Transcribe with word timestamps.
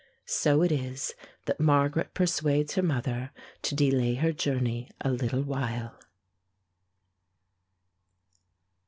So 0.25 0.63
it 0.63 0.71
is 0.71 1.13
that 1.45 1.59
Margaret 1.59 2.15
persuades 2.15 2.73
her 2.73 2.81
mother 2.81 3.29
to 3.61 3.75
delay 3.75 4.15
her 4.15 4.31
journey 4.33 4.89
a 5.01 5.11
little 5.11 5.43
while. 5.43 5.99